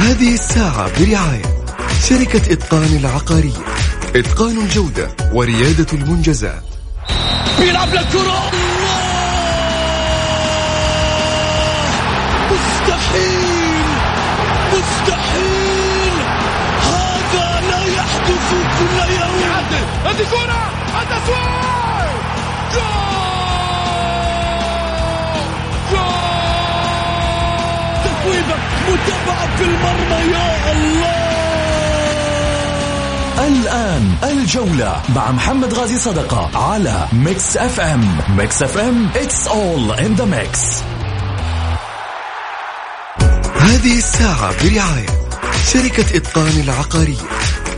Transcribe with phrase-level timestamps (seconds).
[0.00, 1.64] هذه الساعة برعاية
[2.08, 3.64] شركة إتقان العقارية.
[4.16, 6.62] إتقان الجودة وريادة المنجزات.
[7.58, 8.50] بيلعب للكرة
[12.50, 13.84] مستحيل.
[14.72, 16.12] مستحيل.
[16.82, 19.52] هذا لا يحدث كل يوم.
[20.04, 20.70] هذه كرة.
[21.02, 21.79] التسويق
[29.10, 31.20] متابعة في المرمى يا الله!
[33.48, 38.18] الآن الجولة مع محمد غازي صدقة على Mix FM.
[38.36, 40.58] Mix FM it's all in the mix.
[43.60, 45.06] هذه الساعة برعاية
[45.72, 47.22] شركة إتقان العقارية.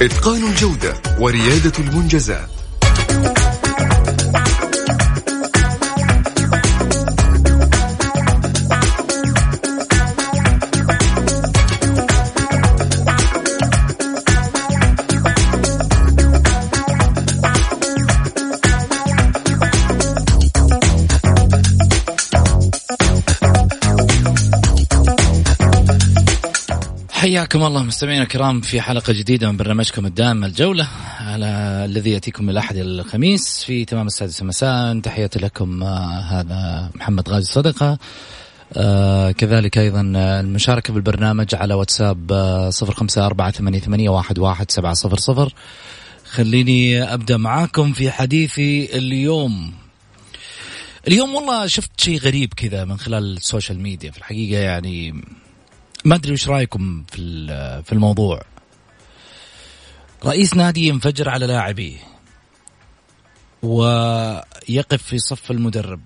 [0.02, 2.48] إتقان الجودة وريادة المنجزات.
[27.22, 30.88] حياكم الله مستمعينا الكرام في حلقة جديدة من برنامجكم الدائم الجولة.
[31.20, 31.46] على
[31.84, 35.00] الذي يأتيكم من الأحد الخميس في تمام السادسة مساء.
[35.00, 37.98] تحياتي لكم آه هذا محمد غازي صدقة.
[38.76, 45.16] آه كذلك أيضا المشاركة بالبرنامج على واتساب آه صفر خمسة أربعة ثمانية, واحد سبعة صفر
[45.16, 45.54] صفر.
[46.30, 49.72] خليني أبدأ معاكم في حديثي اليوم.
[51.08, 55.22] اليوم والله شفت شيء غريب كذا من خلال ال social media في الحقيقة يعني
[56.04, 57.46] ما أدري وش رأيكم في
[57.86, 58.42] في الموضوع.
[60.24, 61.96] رئيس نادي ينفجر على لاعبيه
[63.62, 66.00] ويقف في صف المدرب.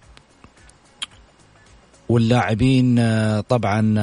[2.09, 2.97] واللاعبين
[3.41, 3.95] طبعا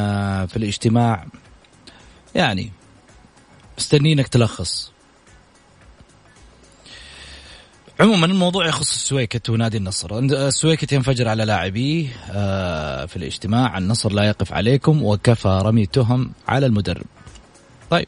[0.45, 1.27] في الاجتماع
[2.35, 2.71] يعني
[3.77, 4.92] مستنينك تلخص.
[8.03, 10.19] عموما الموضوع يخص السويكت ونادي النصر.
[10.19, 12.07] السويكت ينفجر على لاعبيه
[13.05, 13.77] في الاجتماع.
[13.77, 17.05] النصر لا يقف عليكم وكفى رمي تهم على المدرب.
[17.89, 18.07] طيب.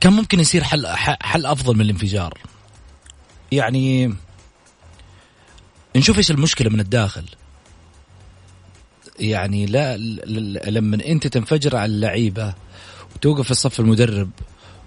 [0.00, 0.86] كان ممكن يصير حل
[1.20, 2.38] حل أفضل من الانفجار؟
[3.52, 4.14] يعني
[5.96, 7.24] نشوف إيش المشكلة من الداخل.
[9.20, 9.96] يعني لا
[10.70, 12.54] لما أنت تنفجر على اللعيبة
[13.14, 14.30] وتوقف في صف المدرب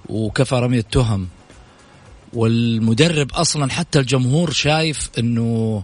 [0.09, 1.27] وكفى رمي التهم
[2.35, 5.84] والمدرب أصلا حتى الجمهور شايف إنه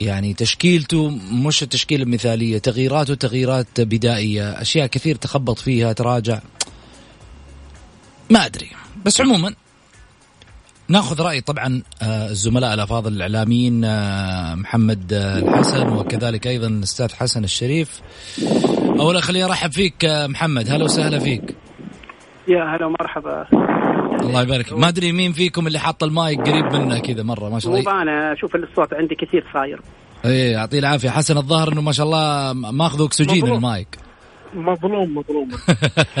[0.00, 6.40] يعني تشكيلته مش التشكيلة المثالية تغييراته تغييرات بدائية أشياء كثير تخبط فيها تراجع.
[8.30, 8.70] ما أدري.
[9.04, 9.54] بس عموما
[10.88, 13.80] ناخذ رأي طبعا الزملاء الأفاضل الإعلاميين
[14.56, 18.00] محمد الحسن وكذلك أيضا الأستاذ حسن الشريف.
[19.00, 20.70] اولا خليني أرحب فيك محمد.
[20.70, 21.56] هلا وسهلا فيك.
[22.48, 23.46] يا هلا ومرحبا.
[24.22, 24.72] الله يبارك.
[24.72, 27.92] ما أدري مين فيكم اللي حاط المايك قريب منه كذا مرة ما شاء الله.
[27.92, 29.80] مو أنا أشوف الصوت عندي كثير صاير.
[30.24, 31.10] إيه يعطيه العافية.
[31.10, 33.56] حسن الظاهر إنه ما شاء الله ماخذ أكسجين مظلوم.
[33.56, 33.88] المايك.
[34.54, 35.48] مظلوم مظلوم.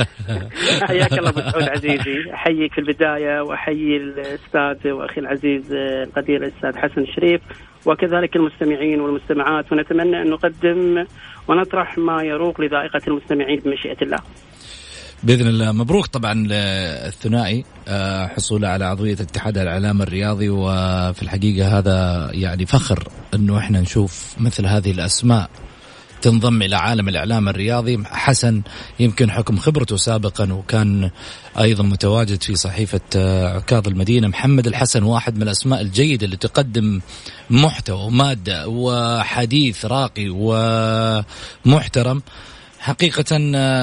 [0.88, 2.34] حياك الله ابو سعود عزيزي.
[2.34, 5.72] أحييك في البداية وأحيي الأستاذ وأخي العزيز
[6.06, 7.40] القدير الأستاذ حسن الشريف
[7.86, 9.72] وكذلك المستمعين والمستمعات.
[9.72, 11.04] ونتمنى أن نقدم
[11.48, 14.18] ونطرح ما يروق لذائقة المستمعين بمشيئة الله.
[15.22, 15.72] بإذن الله.
[15.72, 17.64] مبروك طبعا الثنائي
[18.36, 24.66] حصوله على عضوية اتحاد الإعلام الرياضي وفي الحقيقة هذا يعني فخر إنه إحنا نشوف مثل
[24.66, 25.50] هذه الأسماء
[26.22, 28.04] تنضم إلى عالم الإعلام الرياضي.
[28.04, 28.62] حسن
[29.00, 31.10] يمكن حكم خبرته سابقا وكان
[31.58, 33.00] أيضا متواجد في صحيفة
[33.54, 34.28] عكاظ المدينة.
[34.28, 37.00] محمد الحسن واحد من الأسماء الجيدة اللي تقدم
[37.50, 40.28] محتوى ومادة وحديث راقي
[41.66, 42.22] ومحترم.
[42.80, 43.38] حقيقة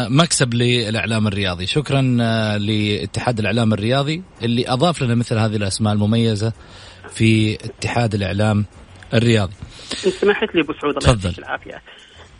[0.09, 1.65] مكسب للإعلام الرياضي.
[1.65, 2.01] شكرا
[2.57, 6.53] لاتحاد الإعلام الرياضي اللي أضاف لنا مثل هذه الأسماء المميزة
[7.09, 8.65] في اتحاد الإعلام
[9.13, 9.53] الرياضي.
[10.05, 11.81] إن سمحت لي أبو سعود الله يعطيك العافية.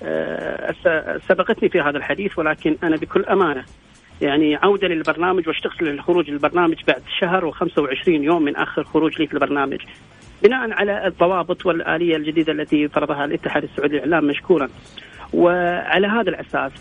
[0.04, 3.66] أه سبقتني في هذا الحديث ولكن أنا بكل أمانة
[4.22, 9.34] يعني عودة للبرنامج واشتغل للخروج للبرنامج بعد شهر و25 يوم من آخر خروج لي في
[9.34, 9.80] البرنامج.
[10.44, 14.70] بناء على الضوابط والآلية الجديدة التي فرضها الاتحاد السعودي للإعلام مشكورا.
[15.34, 16.72] وعلى هذا الأساس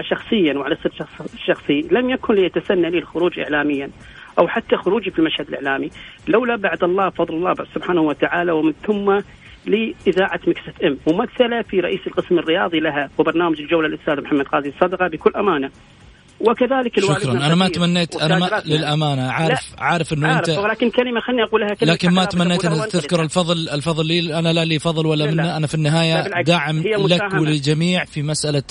[0.00, 3.90] شخصيا وعلى الصدق الشخصي لم يكن ليتسنى لي الخروج اعلاميا
[4.38, 5.90] أو حتى خروجي في المشهد الإعلامي
[6.28, 9.20] لولا بعد الله فضل الله سبحانه وتعالى ومن ثم
[9.66, 10.98] لإذاعة مكسة إم.
[11.06, 15.70] ممثلة في رئيس القسم الرياضي لها وبرنامج الجولة الأستاذ محمد قاضي الصدقة بكل أمانة.
[16.40, 17.32] وكذلك الوالد شكرا.
[17.32, 19.30] أنا ما تمنيت أنا ما للأمانة.
[19.30, 19.82] عارف لا.
[19.84, 24.06] عارف إنه انت ولكن كلمة خليني أقولها كلمة لكن ما تمنيت أن تذكر الفضل الفضل
[24.06, 24.38] لي.
[24.38, 25.56] أنا لا لي فضل ولا لا لا.
[25.56, 28.62] أنا في النهاية داعم لك وللجميع في مسألة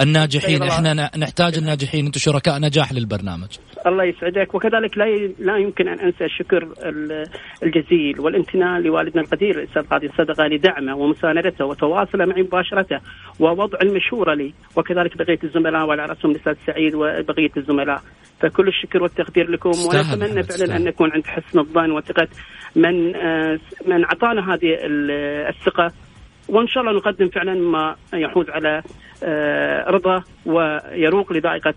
[0.00, 0.62] الناجحين.
[0.62, 2.06] إحنا نحتاج الناجحين.
[2.06, 3.48] أنتم شركاء نجاح للبرنامج.
[3.86, 4.54] الله يسعدك.
[4.54, 5.04] وكذلك لا
[5.38, 6.68] لا يمكن أن أنسى الشكر
[7.62, 13.00] الجزيل والامتنان لوالدنا القدير الأستاذ قاضي صدقه لدعمه ومساندته وتواصله معي مباشرة
[13.40, 14.54] ووضع المشورة لي.
[14.76, 18.02] وكذلك بقية الزملاء وعلى رأسهم الأستاذ سعيد وبقيه الزملاء
[18.40, 22.28] فكل الشكر والتقدير لكم ونتمنى فعلا أن نكون عند حسن الظن وثقة
[22.76, 24.76] من آه، من أعطانا هذه
[25.48, 25.92] الثقة
[26.48, 28.82] وإن شاء الله نقدم فعلا ما يحوز على
[29.24, 31.74] آه، رضا ويروق لذائقة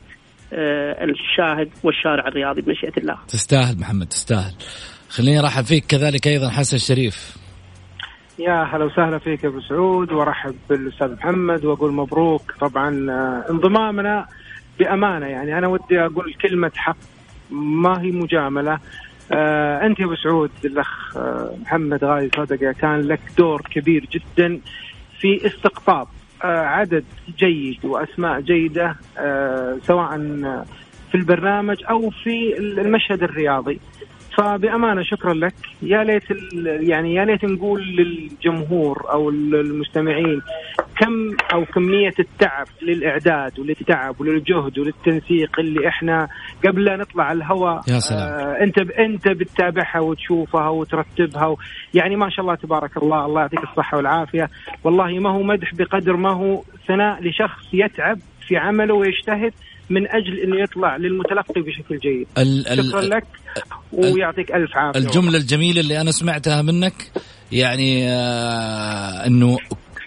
[0.54, 3.18] آه، الشاهد والشارع الرياضي بمشيئة الله.
[3.28, 4.54] تستاهل محمد تستاهل.
[5.10, 7.38] خليني أرحب فيك كذلك أيضا حسن الشريف.
[8.40, 12.90] يا هلا وسهلا فيك أبو سعود وأرحب بالأستاذ محمد وأقول مبروك طبعا
[13.50, 14.28] انضمامنا
[14.80, 16.98] بأمانة يعني أنا ودي أقول كلمة حق.
[17.52, 18.80] ما هي مجاملة.
[19.32, 24.60] آه أنت يا أبو سعود الأخ آه محمد غاي صدقة كان لك دور كبير جدا
[25.20, 26.08] في استقطاب
[26.44, 27.04] آه عدد
[27.38, 30.18] جيد وأسماء جيدة آه سواء
[31.12, 33.80] في البرنامج أو في المشهد الرياضي.
[34.38, 36.24] فبأمانة شكرا لك يا ليت
[36.90, 40.42] يعني يا ليت نقول للجمهور أو المستمعين
[41.00, 46.28] كم أو كمية التعب للإعداد وللتعب وللجهد وللتنسيق اللي إحنا
[46.68, 48.22] قبل لا نطلع الهواء يا سلام.
[48.22, 51.58] آه أنت أنت بتتابعها وتشوفها وترتبها و
[51.94, 54.50] يعني ما شاء الله تبارك الله الله يعطيك الصحة والعافية
[54.84, 58.18] والله ما هو مدح بقدر ما هو ثناء لشخص يتعب
[58.48, 59.54] في عمله ويجتهد
[59.92, 62.28] من أجل انه يطلع للمتلقي بشكل جيد.
[62.38, 63.24] ال شكرا لك
[63.92, 65.00] ويعطيك ألف عافية.
[65.00, 67.12] الجملة الجميلة اللي أنا سمعتها منك
[67.52, 69.58] يعني آه إنه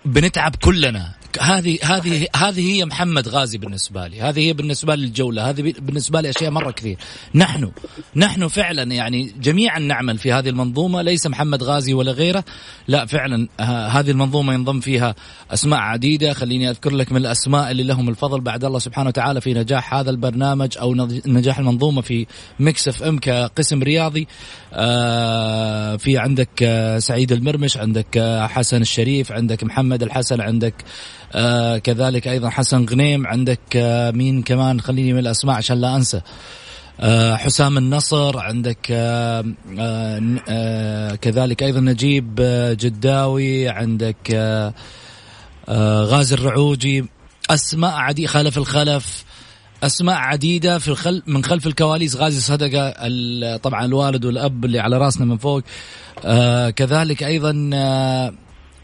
[0.05, 1.15] بنتعب كلنا.
[1.41, 4.21] هذه هذه هذه هي محمد غازي بالنسبة لي.
[4.21, 6.99] هذه هي بالنسبة لي الجوله هذه بالنسبة لي أشياء مرة كثير.
[7.35, 7.73] نحن
[8.17, 11.03] نحن فعلا يعني جميعا نعمل في هذه المنظومة.
[11.03, 12.45] ليس محمد غازي ولا غيره.
[12.89, 15.15] لا فعلا هذه المنظومة ينضم فيها
[15.51, 16.33] أسماء عديدة.
[16.33, 20.11] خليني أذكر لك من الأسماء اللي لهم الفضل بعد الله سبحانه وتعالى في نجاح هذا
[20.11, 20.95] البرنامج أو
[21.27, 22.27] نجاح المنظومة في
[22.61, 24.29] Mix FM كقسم رياضي.
[24.73, 30.75] آه، في عندك آه، سعيد المرمش عندك آه، حسن الشريف عندك محمد الحسن عندك
[31.33, 36.21] آه كذلك أيضا حسن غنيم عندك آه مين كمان؟ خليني من الأسماء عشان لا أنسى.
[37.01, 38.81] آه حسام النصر عندك
[41.21, 42.35] كذلك أيضا نجيب
[42.81, 44.31] جداوي عندك
[46.11, 47.05] غازي الرعوجي.
[47.51, 49.25] أسماء عدي خلف الخلف.
[49.83, 52.17] أسماء عديدة في الخل من خلف الكواليس.
[52.17, 55.63] غازي صدقة طبعا الوالد والأب اللي على رأسنا من فوق.
[56.71, 57.53] كذلك أيضا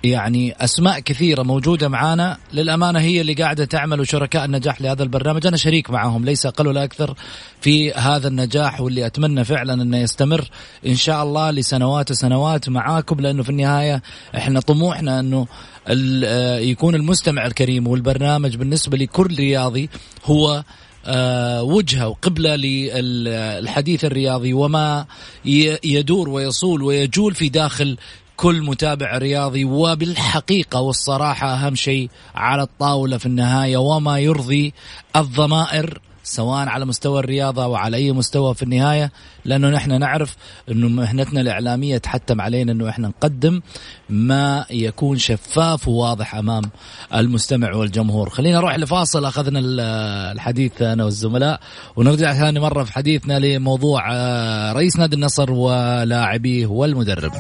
[0.05, 2.37] يعني أسماء كثيرة موجودة معانا.
[2.53, 5.47] للأمانة هي اللي قاعدة تعمل وشركاء النجاح لهذا البرنامج.
[5.47, 7.15] أنا شريك معهم ليس أقل ولا أكثر
[7.61, 10.49] في هذا النجاح واللي أتمنى فعلا أنه يستمر
[10.87, 14.03] إن شاء الله لسنوات وسنوات معاكم لأنه في النهاية
[14.37, 15.47] إحنا طموحنا أنه
[15.89, 19.91] آه، يكون المستمع الكريم والبرنامج بالنسبة لكل رياضي
[20.25, 20.65] هو
[21.07, 25.07] آه، وجهة وقبلة للحديث الرياضي وما
[25.85, 27.97] يدور ويصول ويجول في داخل
[28.41, 34.75] كل متابع رياضي وبالحقيقة والصراحة أهم شيء على الطاولة في النهاية وما يرضي
[35.17, 39.13] الضمائر سواء على مستوى الرياضة أو على أي مستوى في النهاية
[39.45, 40.37] لأنه نحن نعرف
[40.71, 43.61] أنه مهنتنا الإعلامية تحتم علينا أنه إحنا نقدم
[44.11, 46.63] ما يكون شفاف وواضح أمام
[47.15, 48.31] المستمع والجمهور.
[48.31, 49.61] خلينا نروح لفاصل أخذنا
[50.33, 51.61] الحديث أنا والزملاء
[51.97, 57.33] ونرجع ثاني مرة في حديثنا لموضوع آه، رئيس نادي النصر ولاعبيه والمدرب.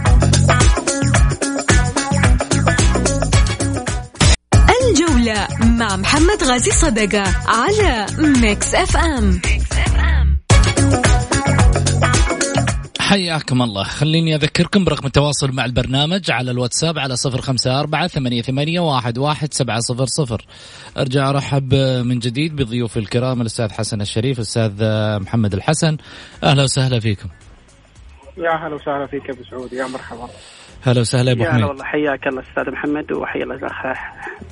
[5.81, 9.41] مع محمد غازي صدقة على Mix FM
[13.01, 13.85] حياكم الله.
[13.85, 19.19] خليني أذكركم برقم التواصل مع البرنامج على الواتساب على صفر خمسة أربعة ثمانية, ثمانية واحد,
[19.19, 20.47] واحد سبعة صفر صفر.
[20.97, 24.73] أرجع أرحب من جديد بضيوف الكرام الأستاذ حسن الشريف الأستاذ
[25.21, 25.97] محمد الحسن.
[26.45, 27.29] أهلا وسهلا فيكم.
[28.39, 29.73] يا هلا وسهلا فيك أبو سعود.
[29.73, 30.29] يا مرحبا.
[30.83, 31.65] هلا وسهلا أبو حميد.
[31.65, 33.99] والله حياك الله أستاذ محمد وحيا الله الأخ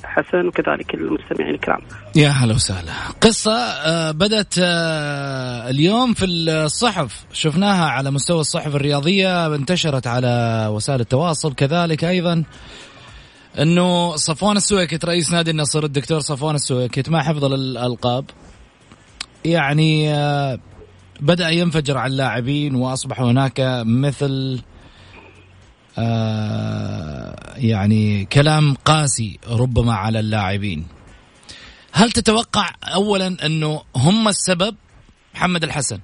[0.03, 1.79] حسن وكذلك المستمعين الكرام.
[2.15, 2.91] يا هلا وسهلا.
[3.21, 7.25] قصة آه، بدأت آه، اليوم في الصحف.
[7.33, 12.43] شفناها على مستوى الصحف الرياضية انتشرت على وسائل التواصل كذلك أيضا.
[13.59, 18.25] إنه صفوان السويكت رئيس نادي النصر الدكتور صفوان السويكت مع حفظ الألقاب.
[19.45, 20.59] يعني آه،
[21.19, 24.61] بدأ ينفجر على اللاعبين وأصبح هناك مثل
[27.57, 30.85] يعني كلام قاسي ربما على اللاعبين.
[31.93, 32.65] هل تتوقع
[32.95, 34.75] اولا أنه هم السبب؟
[35.35, 35.99] محمد الحسن.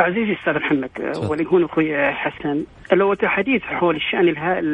[0.00, 0.90] عزيزي الأستاذ محمد
[1.30, 2.64] وليكون أخوي حسن.
[2.92, 4.28] لو الحديث حول الشأن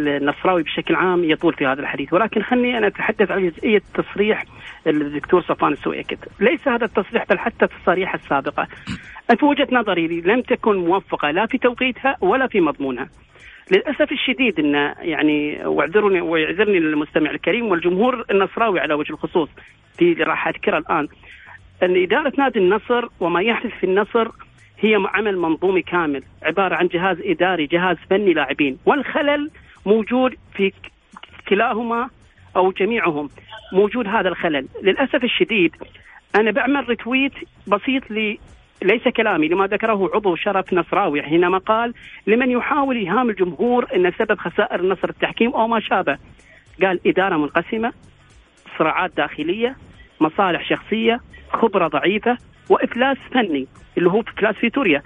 [0.07, 4.45] النصراوي بشكل عام يطول في هذا الحديث ولكن خلني أنا أتحدث عن جزئية تصريح
[4.87, 8.67] الدكتور صفوان السويكت ليس هذا التصريح بل حتى التصاريح السابقة.
[9.39, 13.09] في وجهة نظري لم تكن موفقة لا في توقيتها ولا في مضمونها.
[13.71, 19.49] للأسف الشديد إن يعني واعذرني ويعذرني المستمع الكريم والجمهور النصراوي على وجه الخصوص
[19.99, 21.09] في راح أذكره الآن.
[21.83, 24.29] أن إدارة نادي النصر وما يحدث في النصر
[24.79, 28.79] هي عمل منظومي كامل عبارة عن جهاز إداري جهاز فني لاعبين.
[28.87, 29.51] والخلل
[29.87, 30.73] موجود في
[31.49, 32.11] كلاهما
[32.57, 33.29] أو جميعهم
[33.73, 34.69] موجود هذا الخلل.
[34.83, 35.77] للأسف الشديد
[36.35, 37.33] أنا بعمل ريتويت
[37.67, 38.37] بسيط ل
[38.83, 41.95] ليس كلامي لما ذكره عضو شرف نصراوي حينما قال
[42.27, 46.19] لمن يحاول إيهام الجمهور إن سبب خسائر النصر التحكيم أو ما شابه.
[46.83, 47.93] قال إدارة منقسمة
[48.79, 49.77] صراعات داخلية
[50.21, 51.21] مصالح شخصية
[51.53, 52.39] خبرة ضعيفة
[52.71, 53.67] وإفلاس فني
[53.99, 55.03] اللي هو إفلاس فيتوريا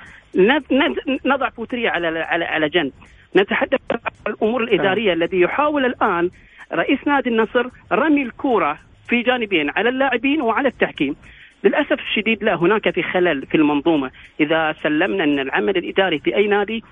[1.26, 2.92] نضع فيتوريا على على على جنب.
[3.36, 6.30] نتحدث عن الأمور الإدارية الذي يحاول الآن
[6.72, 11.16] رئيس نادي النصر رمي الكورة في جانبين على اللاعبين وعلى التحكيم.
[11.64, 14.10] للأسف الشديد لا هناك في خلل في المنظومة.
[14.40, 16.84] إذا سلمنا أن العمل الإداري في أي نادي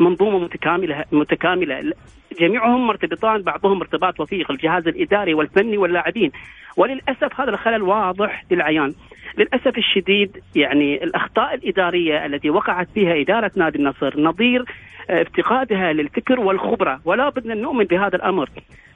[0.00, 1.92] منظومة متكاملة متكاملة.
[2.40, 6.32] جميعهم مرتبطان بعضهم ارتباط وثيق الجهاز الإداري والفني واللاعبين.
[6.76, 8.94] وللأسف هذا الخلل واضح للعيان.
[9.38, 14.64] للأسف الشديد يعني الأخطاء الإدارية التي وقعت فيها إدارة نادي النصر نظير
[15.10, 17.00] آه، افتقادها للفكر والخبرة.
[17.04, 18.48] ولا بدنا نؤمن بهذا الأمر.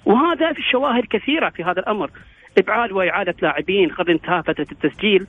[0.05, 2.11] وهذا في الشواهد كثيرة في هذا الأمر.
[2.59, 5.27] إبعاد وإعادة لاعبين قبل انتهاء فترة التسجيل.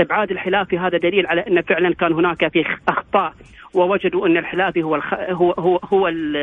[0.00, 3.32] إبعاد الحلافي هذا دليل على أن فعلا كان هناك في أخطاء
[3.74, 5.14] ووجدوا أن الحلافي هو الخ...
[5.14, 6.36] هو هو هو ال...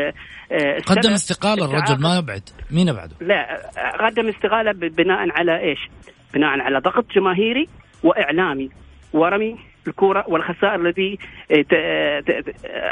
[0.52, 3.62] آه، قدم استقالة الرجل ما يبعد مين ابعده؟ لا
[4.06, 5.80] قدم استقالة بناء على إيش؟
[6.34, 7.68] بناء على ضغط جماهيري
[8.04, 8.70] وإعلامي.
[9.14, 11.18] ورمي الكرة والخسائر التي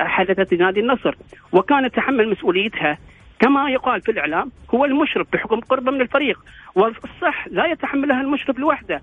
[0.05, 1.15] حدثت لنادي النصر.
[1.51, 2.97] وكان يتحمل مسؤوليتها.
[3.39, 6.39] كما يقال في الإعلام هو المشرف بحكم قربه من الفريق.
[6.75, 9.01] والصح لا يتحملها المشرف لوحده.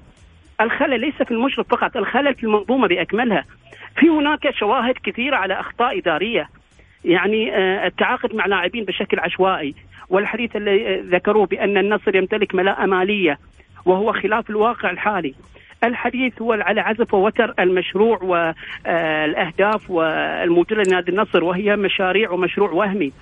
[0.61, 3.45] الخلل ليس في المشرف فقط الخلل في المنظومة بأكملها.
[3.97, 6.49] في هناك شواهد كثيرة على أخطاء إدارية.
[7.05, 9.75] يعني آه، التعاقد مع لاعبين بشكل عشوائي
[10.09, 13.39] والحديث اللي ذكروه بأن النصر يمتلك ملاءة مالية
[13.85, 15.35] وهو خلاف الواقع الحالي.
[15.85, 23.13] الحديث هو على عزف ووتر المشروع والاهداف والموجودة لنادي النصر وهي مشاريع ومشروع وهمي.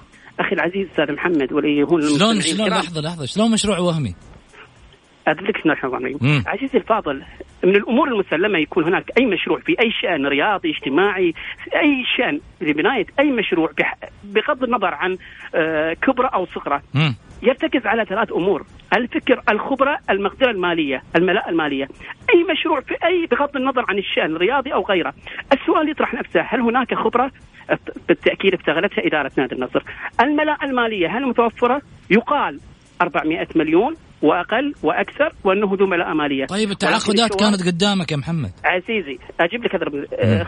[0.40, 3.26] أخي العزيز أستاذ محمد ولي هون شلون شلون لحظه لحظة.
[3.26, 4.14] شلون مشروع وهمي؟
[5.28, 7.22] أدلك شلون عزيزي الفاضل
[7.64, 11.34] من الأمور المسلمة يكون هناك أي مشروع في أي شأن رياضي اجتماعي
[11.74, 13.70] أي شأن لبنايه أي مشروع
[14.24, 15.18] بغض النظر عن
[15.54, 16.82] آه، كبره أو صغره
[17.42, 18.66] يرتكز على ثلاث أمور.
[18.96, 21.88] الفكر الخبرة المقدرة المالية الملاءه المالية.
[22.34, 25.14] أي مشروع في أي بغض النظر عن الشأن الرياضي أو غيره.
[25.52, 27.30] السؤال يطرح نفسه هل هناك خبرة؟
[28.08, 29.82] بالتأكيد استغلتها إدارة نادي النصر.
[30.22, 32.60] الملاءه المالية هل متوفرة؟ يقال
[33.02, 33.94] 400 مليون.
[34.22, 36.46] وأقل وأكثر وانه ذو ملاءه مالية.
[36.46, 38.52] طيب التعاقدات كانت قدامك يا محمد.
[38.64, 39.92] عزيزي أجيب لك اضرب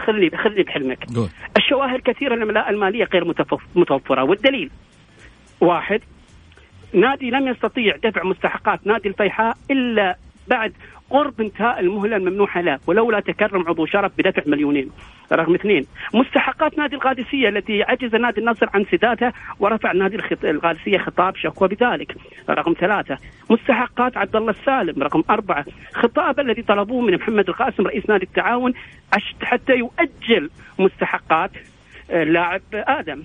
[0.06, 1.06] خلي خلي بحلمك.
[1.56, 3.24] الشواهد كثيرة ان الملاءه المالية غير
[3.76, 4.24] متوفرة.
[4.24, 4.70] والدليل
[5.60, 6.00] واحد
[6.94, 10.16] نادي لم يستطيع دفع مستحقات نادي الفيحاء إلا
[10.48, 10.72] بعد
[11.10, 14.90] قرب انتهاء المهلة الممنوحه له ولولا تكرم عضو شرف بدفع مليونين.
[15.32, 21.36] رقم اثنين مستحقات نادي القادسية التي عجز نادي النصر عن سدادها ورفع نادي القادسية خطاب
[21.36, 22.16] شكوى بذلك.
[22.50, 23.18] رقم ثلاثة
[23.50, 25.02] مستحقات عبد الله السالم.
[25.02, 28.72] رقم أربعة خطاب الذي طلبوه من محمد القاسم رئيس نادي التعاون
[29.42, 31.50] حتى يؤجل مستحقات
[32.10, 33.22] اللاعب آه، آدم.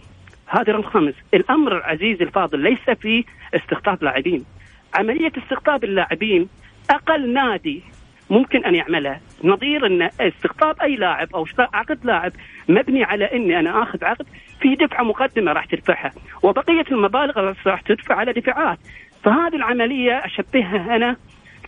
[0.48, 4.46] هذا رقم خمس الأمر عزيزي الفاضل ليس في استقطاب لاعبين.
[4.94, 6.50] عملية استقطاب اللاعبين
[6.90, 7.84] أقل نادي
[8.30, 12.32] ممكن أن يعملها نظير أن استقطاب أي لاعب أو عقد لاعب
[12.70, 14.26] مبني على أني أنا آخذ عقد
[14.62, 18.78] في دفعة مقدمة راح تدفعها وبقية المبالغ راح تدفع على دفعات.
[19.24, 21.16] فهذه العملية أشبهها أنا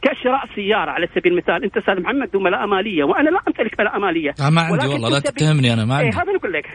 [0.01, 1.63] كشراء سيارة على سبيل المثال.
[1.63, 4.29] أنت أستاذ محمد ذو ملاءة مالية وأنا لا أمتلك ملاءة مالية.
[4.29, 6.07] آه ما عندي والله لا تتهمني أنا ما عندي.
[6.07, 6.65] إيه هذا أقول لك.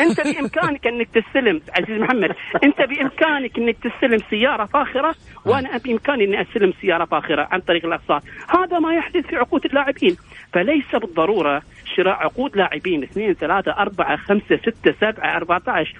[0.00, 2.30] أنت بإمكانك انك تستلم عزيز محمد
[2.64, 5.14] أنت بإمكانك انك تستلم سيارة فاخرة
[5.46, 8.22] وأنا بإمكاني اني أستلم سيارة فاخرة عن طريق الأقساط.
[8.48, 10.16] هذا ما يحدث في عقود اللاعبين.
[10.52, 11.62] فليس بالضرورة
[11.96, 15.98] شراء عقود لاعبين اثنين ثلاثة أربعة خمسة ستة سبعة أربعة عشر.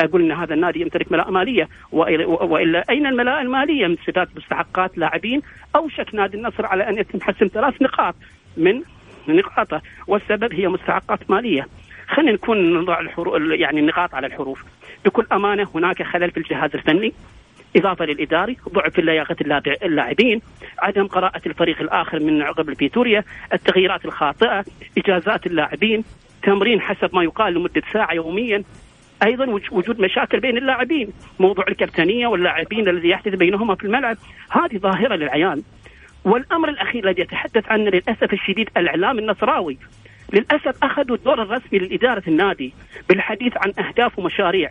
[0.00, 1.68] أقول إن هذا النادي يمتلك ملاءة مالية.
[1.92, 5.42] والا أين الملاءة المالية؟ من سداد مستحقات لاعبين.
[5.76, 8.14] أوشك نادي النصر على أن يتم حسم ثلاث نقاط
[8.56, 8.82] من
[9.28, 9.82] نقاطه.
[10.06, 11.66] والسبب هي مستحقات مالية.
[12.08, 14.64] خلينا نكون نضع الحروف يعني النقاط على الحروف.
[15.04, 17.12] بكل أمانة هناك خلل في الجهاز الفني.
[17.76, 19.36] إضافة للإداري ضعف في لياقة
[19.82, 20.40] اللاعبين.
[20.78, 24.64] عدم قراءة الفريق الآخر من قبل فيتوريا التغييرات الخاطئة.
[24.98, 26.04] إجازات اللاعبين.
[26.42, 28.62] تمرين حسب ما يقال لمدة ساعة يوميا.
[29.22, 31.08] أيضا وجود مشاكل بين اللاعبين
[31.40, 34.16] موضوع الكابتنية واللاعبين الذي يحدث بينهما في الملعب.
[34.50, 35.62] هذه ظاهرة للعيان.
[36.24, 39.78] والأمر الأخير الذي يتحدث عنه للأسف الشديد الإعلام النصراوي.
[40.32, 42.74] للأسف أخذوا الدور الرسمي لإدارة النادي
[43.08, 44.70] بالحديث عن أهداف ومشاريع.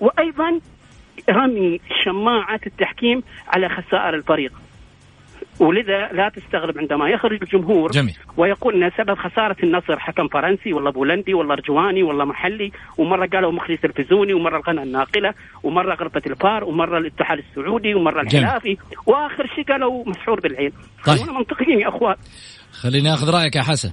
[0.00, 0.60] وأيضا
[1.30, 4.52] رمي شماعة التحكيم على خسائر الفريق.
[5.60, 8.16] ولذا لا تستغرب عندما يخرج الجمهور جميل.
[8.36, 13.52] ويقول إن سبب خسارة النصر حكم فرنسي ولا بولندي ولا ارجواني ولا محلي ومرة قالوا
[13.52, 19.64] مخرج تلفزيوني ومرة القناة الناقلة ومرة غرفة الفار ومرة الاتحاد السعودي ومرة الحلافي وآخر شيء
[19.64, 20.70] قالوا مسحور بالعين
[21.06, 21.16] طيب.
[21.16, 22.16] خلونا منطقيين يا أخوان
[22.72, 23.92] خليني آخذ رأيك يا حسن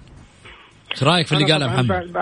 [0.92, 2.14] إيش رأيك في اللي قاله محمد؟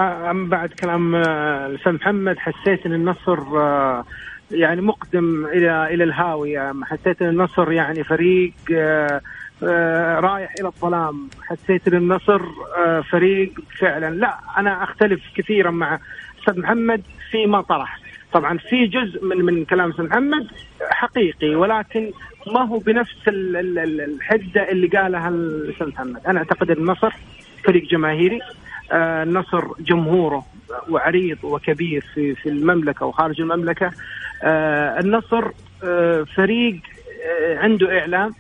[0.49, 4.05] بعد كلام الاستاذ محمد حسيت إن النصر آه،
[4.53, 9.21] يعني مقدم إلى إلى الهاويه حسيت إن النصر يعني فريق آه،
[9.63, 11.29] آه، رايح إلى الظلام.
[11.43, 12.41] حسيت إن النصر
[12.85, 14.15] آه، فريق فعلا.
[14.15, 15.99] لا أنا أختلف كثيرا مع
[16.39, 17.99] أستاذ محمد فيما طرح.
[18.33, 20.47] طبعا في جزء من من كلام أستاذ محمد
[20.89, 22.11] حقيقي ولكن
[22.47, 26.21] ما هو بنفس الحدة اللي قالها الأستاذ محمد.
[26.27, 27.13] أنا أعتقد إن النصر
[27.63, 28.39] فريق جماهيري
[28.93, 30.45] النصر جمهوره
[30.89, 33.91] وعريض وكبير في في المملكة وخارج المملكة.
[34.43, 35.51] النصر
[35.83, 36.79] آه، فريق
[37.25, 38.31] آه، عنده إعلام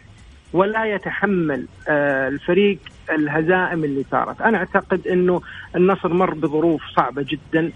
[0.53, 2.77] ولا يتحمل الفريق
[3.11, 4.41] الهزائم اللي صارت.
[4.41, 5.41] أنا أعتقد إنه
[5.75, 7.71] النصر مر بظروف صعبة جدا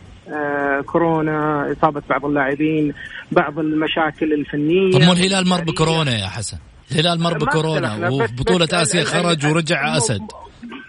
[0.85, 2.93] كورونا إصابة بعض اللاعبين
[3.31, 4.91] بعض المشاكل الفنية.
[4.91, 6.57] طب الهلال مر بكورونا يا حسن؟
[6.91, 10.21] الهلال مر بكورونا وفي بطولة آسيا خرج ورجع أسد.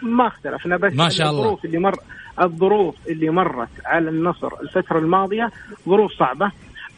[0.03, 1.41] ما اختلفنا بس ما شاء الله.
[1.41, 1.95] الظروف اللي مر
[2.43, 5.51] الظروف اللي مرت على النصر الفترة الماضية
[5.89, 6.51] ظروف صعبة.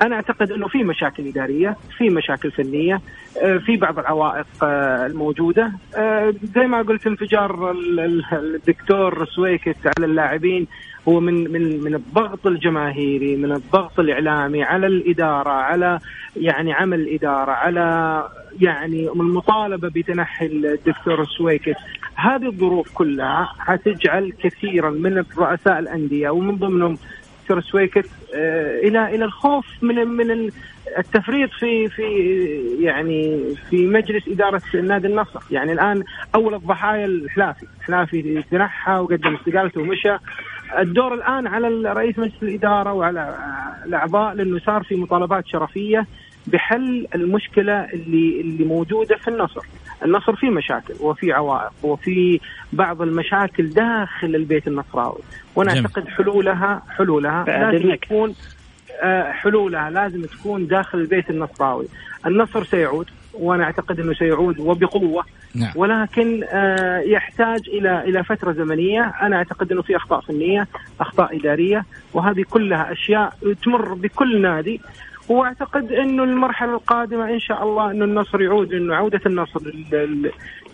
[0.02, 3.00] أنا أعتقد إنه في مشاكل إدارية في مشاكل فنية
[3.42, 5.72] آه، في بعض العوائق آه، الموجودة.
[5.96, 7.70] آه، زي ما قلت انفجار
[8.32, 10.66] الدكتور سويكت على اللاعبين.
[11.08, 15.98] هو من من من الضغط الجماهيري من الضغط الإعلامي على الإدارة على
[16.36, 18.28] يعني عمل الإدارة على
[18.60, 21.76] يعني المطالبة بتنحي الدكتور سويكت.
[22.14, 26.98] هذه الظروف كلها حتجعل كثيرا من رؤساء الأندية ومن ضمنهم
[27.58, 30.50] سويكت إلى إلى الخوف من من
[30.98, 32.02] التفريط في في
[32.80, 33.40] يعني
[33.70, 36.02] في مجلس إدارة نادي النصر، يعني الآن
[36.34, 40.16] أول الضحايا الحلافي، الحلافي تنحى وقدم استقالته ومشى.
[40.78, 43.34] الدور الآن على رئيس مجلس الإدارة وعلى
[43.86, 46.06] الأعضاء لأنه صار في مطالبات شرفية.
[46.52, 49.60] بحل المشكلة اللي اللي موجودة في النصر.
[50.04, 52.40] النصر فيه مشاكل وفي عوائق وفي
[52.72, 55.20] بعض المشاكل داخل البيت النصراوي.
[55.54, 58.34] وأنا اعتقد حلولها حلولها لازم تكون
[59.02, 61.86] آه، حلولها لازم تكون داخل البيت النصراوي.
[62.26, 65.24] النصر سيعود وأنا اعتقد إنه سيعود وبقوة.
[65.54, 65.72] نعم.
[65.76, 69.14] ولكن آه، يحتاج إلى إلى فترة زمنية.
[69.22, 70.68] أنا أعتقد إنه في أخطاء فنية
[71.00, 71.84] أخطاء إدارية
[72.14, 73.32] وهذه كلها أشياء
[73.64, 74.80] تمر بكل نادي.
[75.30, 79.60] وأعتقد إنه المرحلة القادمة إن شاء الله إنه النصر يعود إنه عودة النصر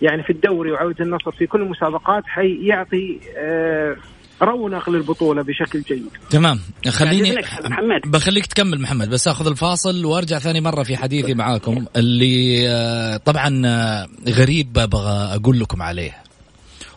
[0.01, 3.95] يعني في الدوري وعودة النصر في كل المسابقات حيعطي آه،
[4.41, 6.05] رونق للبطولة بشكل جيد.
[6.29, 11.85] تمام خليني محمد بخليك تكمل محمد بس آخذ الفاصل وأرجع ثاني مرة في حديثي معاكم
[11.95, 16.17] اللي آه، طبعا آه، غريب أبغى أقول لكم عليه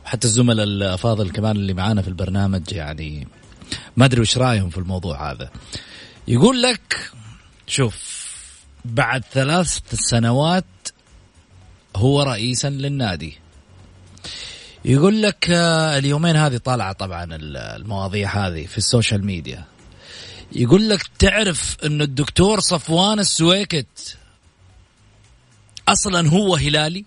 [0.05, 3.29] وحتى الزملاء الأفاضل كمان اللي معانا في البرنامج يعني
[3.97, 5.51] ما أدري وش رأيهم في الموضوع هذا.
[6.29, 7.11] يقول لك
[7.71, 7.95] شوف
[8.85, 10.65] بعد ثلاث سنوات
[11.97, 13.39] هو رئيسا للنادي.
[14.85, 19.65] يقول لك آه، اليومين هذه طالعة طبعا المواضيع هذه في ال social media.
[20.53, 24.17] يقول لك تعرف إن الدكتور صفوان السويكت
[25.89, 27.05] أصلا هو هلالي؟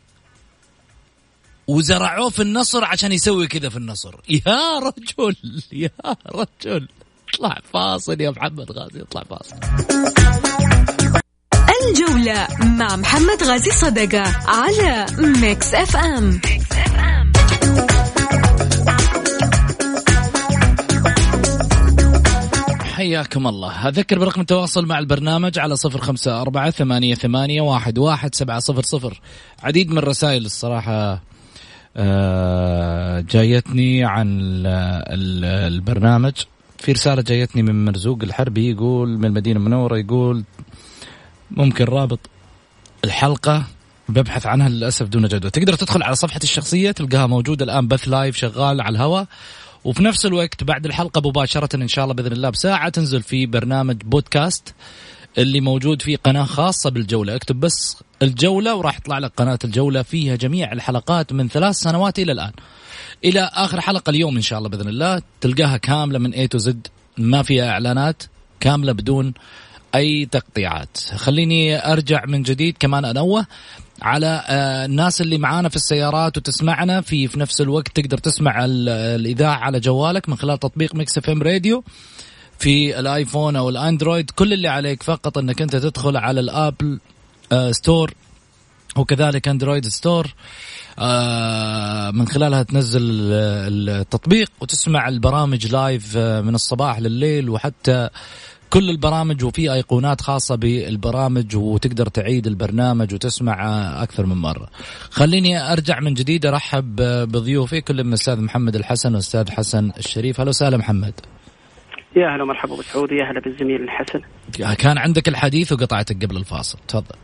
[1.68, 4.16] وزرعوه في النصر عشان يسوي كذا في النصر.
[4.30, 5.36] يا رجل
[5.72, 5.90] يا
[6.28, 6.88] رجل.
[7.34, 9.56] اطلع فاصل يا محمد غازي اطلع فاصل.
[11.90, 15.06] الجولة مع محمد غازي صدقة على
[15.42, 16.42] Mix FM
[22.82, 23.88] حياكم الله.
[23.88, 28.82] أذكر برقم التواصل مع البرنامج على صفر خمسة أربعة ثمانية, ثمانية واحد, واحد سبعة صفر
[28.82, 29.22] صفر.
[29.64, 31.22] عديد من الرسائل الصراحة
[31.98, 34.40] آه، جايتني عن
[35.48, 36.34] البرنامج.
[36.78, 40.44] في رسالة جايتني من مرزوق الحربي يقول من المدينة المنورة يقول
[41.54, 42.20] ممكن رابط
[43.04, 43.64] الحلقة
[44.10, 45.52] ببحث عنها للأسف دون جدوى.
[45.52, 49.28] تقدر تدخل على صفحتي الشخصية تلقاها موجودة الآن بث live شغال على الهواء.
[49.84, 54.02] وفي نفس الوقت بعد الحلقة مباشرة إن شاء الله بإذن الله بساعة تنزل في برنامج
[54.04, 54.74] بودكاست
[55.38, 57.36] اللي موجود فيه قناة خاصة بالجولة.
[57.36, 62.32] اكتب بس الجولة وراح يطلع لك قناة الجولة فيها جميع الحلقات من ثلاث سنوات إلى
[62.32, 62.52] الآن.
[63.26, 65.22] إلى آخر حلقة اليوم إن شاء الله بإذن الله.
[65.42, 66.88] تلقاها كاملة من A to Z
[67.18, 68.24] ما فيها إعلانات
[68.60, 69.34] كاملة بدون
[69.96, 70.98] أي تقطيعات.
[70.98, 73.46] خليني أرجع من جديد كمان انوه
[74.02, 79.56] على آه، الناس اللي معانا في السيارات وتسمعنا في في نفس الوقت تقدر تسمع الإذاعة
[79.56, 81.84] على جوالك من خلال تطبيق Mix FM Radio
[82.60, 86.50] في ال iPhone أو ال Android كل اللي عليك فقط إنك أنت تدخل على ال
[86.50, 87.00] Apple
[87.72, 88.14] Store
[88.98, 90.34] آه، وكذلك Android Store
[91.00, 93.02] آه، من خلالها تنزل
[93.90, 98.10] التطبيق وتسمع البرامج لايف من الصباح لليل وحتى
[98.74, 103.64] كل البرامج وفي أيقونات خاصة بالبرامج وتقدر تعيد البرنامج وتسمع
[104.04, 104.68] أكثر من مرة.
[105.10, 106.96] خليني أرجع من جديد أرحب
[107.32, 111.14] بضيوفي كل من الأستاذ محمد الحسن والأستاذ حسن الشريف، أهلا وسهلا محمد.
[112.16, 114.22] يا أهلا ومرحبا أبو سعود يا أهلا بالزميل الحسن.
[114.78, 117.16] كان عندك الحديث وقطعتك قبل الفاصل، تفضل.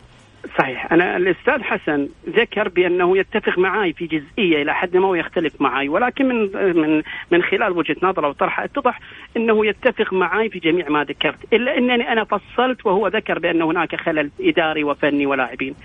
[0.59, 0.93] صحيح.
[0.93, 6.25] أنا الأستاذ حسن ذكر بأنه يتفق معي في جزئية إلى حد ما ويختلف معي ولكن
[6.25, 8.99] من من من خلال وجهة نظرة وطرحه اتضح
[9.37, 13.95] أنه يتفق معي في جميع ما ذكرت إلا أنني أنا فصلت وهو ذكر بأن هناك
[13.95, 15.75] خلل إداري وفني ولاعبين.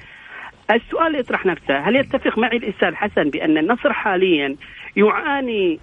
[0.71, 4.57] السؤال يطرح نفسه هل يتفق معي الأستاذ حسن بأن النصر حاليا
[4.97, 5.79] يعاني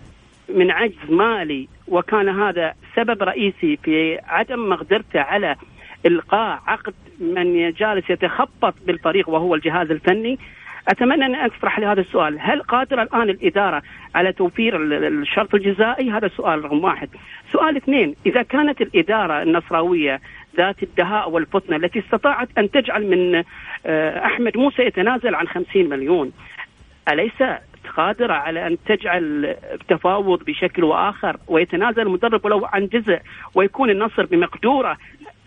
[0.50, 5.56] من عجز مالي وكان هذا سبب رئيسي في عدم مقدرته على
[6.06, 10.40] إلقاء عقد من جالس يتخبط بالفريق وهو الجهاز الفني
[10.88, 13.82] أتمنى أن اطرح لهذا السؤال، هل قادره الآن الإدارة
[14.16, 17.10] على توفير الشرط الجزائي؟ هذا سؤال رقم واحد.
[17.52, 20.22] سؤال اثنين، إذا كانت الإدارة النصراوية
[20.58, 23.44] ذات الدهاء والفتنه التي استطاعت أن تجعل من
[23.86, 26.32] آه، أحمد موسى يتنازل عن 50 مليون،
[27.12, 27.44] أليس
[27.98, 29.56] قادرة على أن تجعل
[29.88, 33.20] تفاوض بشكل وآخر ويتنازل المدرب ولو عن جزء
[33.56, 34.98] ويكون النصر بمقدورة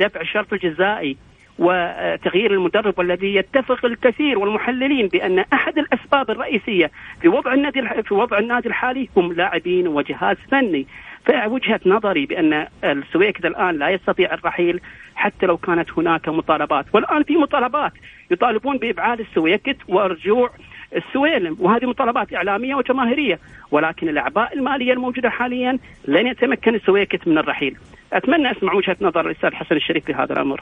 [0.00, 1.16] دفع الشرط الجزائي
[1.59, 8.38] وتغيير المدرب والذي يتفق الكثير والمحللين بأن أحد الأسباب الرئيسية في وضع النادي في وضع
[8.38, 10.87] النادي الحالي هم لاعبين وجهاز فني.
[11.26, 14.80] فوجهة نظري بأن السويكد الآن لا يستطيع الرحيل
[15.14, 16.87] حتى لو كانت هناك مطالبات.
[16.92, 17.92] والآن في مطالبات
[18.30, 20.50] يطالبون بإبعاد السويكت ورجوع
[20.96, 21.57] السويلم.
[21.61, 23.38] وهذه مطالبات إعلامية وجماهيرية.
[23.70, 25.78] ولكن الأعباء المالية الموجودة حاليا
[26.09, 27.76] لن يتمكن السويكت من الرحيل.
[28.14, 30.61] أتمنى أسمع وجهة نظر الأستاذ حسن الشريف في هذا الأمر.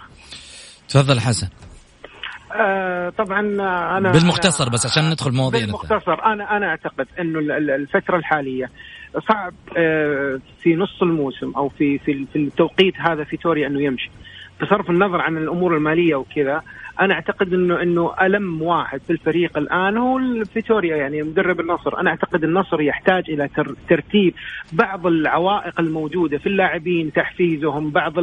[0.88, 1.48] تفضل حسن.
[2.54, 3.40] آه طبعا
[3.98, 8.70] أنا بالمختصر بس عشان ندخل مواضيع بالمختصر أنا أنا أعتقد إنه الفترة الحالية
[9.28, 14.10] صعب آه في نص الموسم أو في في في التوقيت هذا في توري أنه يمشي.
[14.62, 16.62] بصرف النظر عن الأمور المالية وكذا
[17.00, 22.00] أنا أعتقد انه إنه ألم واحد في الفريق الآن هو فيتوريا يعني مدرب النصر.
[22.00, 23.48] أنا أعتقد النصر يحتاج إلى
[23.88, 24.34] ترتيب.
[24.72, 28.14] بعض العوائق الموجودة في اللاعبين تحفيزهم بعض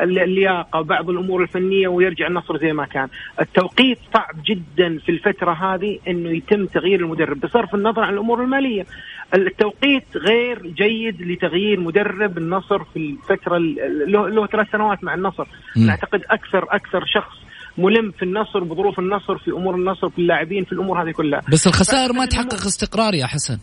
[0.00, 3.08] اللياقة بعض الأمور الفنية ويرجع النصر زي ما كان.
[3.40, 8.86] التوقيت صعب جدا في الفترة هذه إنه يتم تغيير المدرب بصرف النظر عن الأمور المالية.
[9.34, 13.58] التوقيت غير جيد لتغيير مدرب النصر في الفترة
[14.06, 15.46] له ثلاث سنوات مع النصر.
[15.88, 20.72] أعتقد أكثر أكثر شخص ملم في النصر بظروف النصر في أمور النصر في اللاعبين في
[20.72, 21.40] الأمور هذه كلها.
[21.52, 23.58] بس الخسائر ما تحقق استقرار يا حسن.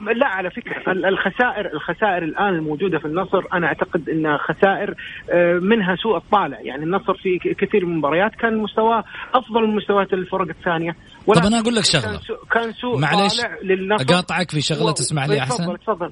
[0.00, 4.94] لا على فكرة الخسائر الخسائر الآن الموجودة في النصر أنا أعتقد انها خسائر
[5.30, 6.60] آه، منها سوء الطالع.
[6.60, 9.04] يعني النصر في كثير من المباريات كان مستواه
[9.34, 10.96] أفضل من مستويات الفرق الثانية.
[11.26, 12.20] طب أنا أقول لك شغلة.
[12.52, 14.04] كان سوء معلش طالع للنصر.
[14.04, 16.10] أقاطعك في شغلة تسمح لي احسن تفضل تفضل.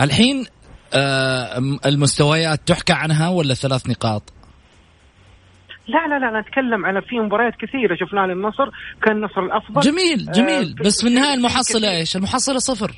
[0.00, 0.46] الحين
[0.94, 4.35] آه المستويات تحكى عنها ولا ثلاث نقاط؟
[5.88, 8.68] لا لا لا نتكلم على في مباريات كثيرة شفناها للنصر
[9.02, 9.80] كان النصر الأفضل.
[9.80, 10.74] جميل جميل.
[10.78, 12.92] آه بس في النهاية المحصلة إيش؟ المحصلة صفر.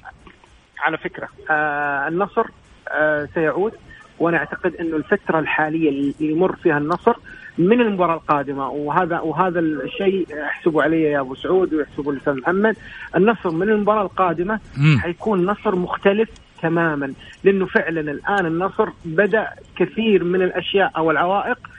[0.81, 2.47] على فكرة آه النصر
[2.89, 3.73] آه سيعود.
[4.19, 7.17] وأنا أعتقد إنه الفترة الحالية اللي يمر فيها النصر
[7.59, 8.69] من المباراة القادمة.
[8.69, 12.77] وهذا وهذا الشيء احسبوا علي يا أبو سعود ويحسبوا الاستاذ محمد.
[13.17, 14.99] النصر من المباراة القادمة م.
[14.99, 16.29] حيكون نصر مختلف
[16.63, 17.13] تماما.
[17.45, 21.79] لأنه فعلا الآن النصر بدأ كثير من الأشياء أو العوائق آه،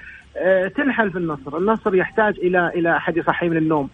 [0.76, 1.58] تنحل في النصر.
[1.58, 3.90] النصر يحتاج إلى إلى أحد يصحي من النوم.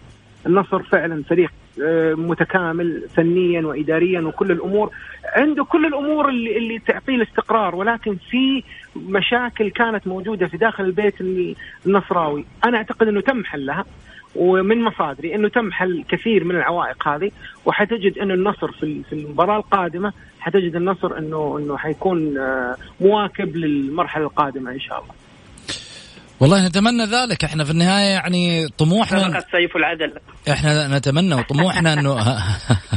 [0.45, 1.52] النصر فعلا فريق
[1.84, 4.91] آه، متكامل فنيا واداريا وكل الأمور.
[5.36, 8.63] عنده كل الأمور اللي اللي تعطيه الاستقرار ولكن في
[8.95, 11.15] مشاكل كانت موجودة في داخل البيت
[11.86, 12.45] النصراوي.
[12.65, 13.86] أنا أعتقد إنه تم حلها
[14.36, 17.32] ومن مصادري إنه تم حل كثير من العوائق هذه
[17.65, 24.24] وحتجد إنه النصر في في المباراة القادمة حتجد النصر انه إنه حيكون آه، مواكب للمرحلة
[24.24, 25.24] القادمة إن شاء الله.
[26.39, 27.43] والله نتمنى ذلك.
[27.43, 30.13] إحنا في النهاية يعني طموحنا سيف العدل.
[30.50, 32.43] إحنا نتمنى وطموحنا أنه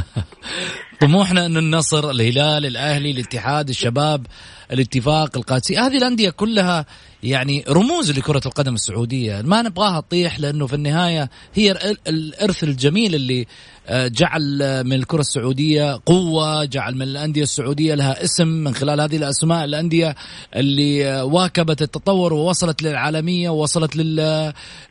[1.01, 4.25] طموحنا ان النصر الهلال الأهلي الاتحاد الشباب
[4.71, 6.85] الاتفاق القادسي هذه الأندية كلها
[7.23, 9.41] يعني رموز لكرة القدم السعودية.
[9.41, 11.71] ما نبغاها تطيح لأنه في النهاية هي
[12.07, 13.47] الإرث الجميل اللي
[13.89, 19.65] جعل من الكرة السعودية قوة جعل من الأندية السعودية لها اسم من خلال هذه الأسماء.
[19.65, 20.15] الأندية
[20.55, 23.95] اللي آه، واكبت التطور ووصلت للعالمية ووصلت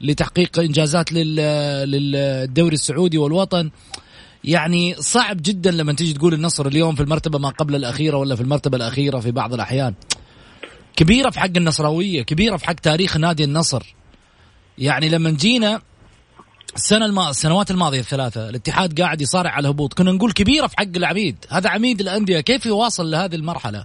[0.00, 3.70] لتحقيق إنجازات للدوري السعودي والوطن.
[4.44, 8.40] يعني صعب جدا لما تيجي تقول النصر اليوم في المرتبة ما قبل الأخيرة ولا في
[8.40, 9.94] المرتبة الأخيرة في بعض الأحيان.
[10.96, 13.94] كبيرة في حق النصراوية كبيرة في حق تاريخ نادي النصر.
[14.78, 15.80] يعني لما جينا
[16.74, 17.30] السنة الما...
[17.30, 21.36] السنوات الماضية الثلاثة الاتحاد قاعد يصارع على الهبوط كنا نقول كبيرة في حق العبيد.
[21.50, 22.40] هذا عميد الأندية.
[22.40, 23.84] كيف يواصل لهذه المرحلة؟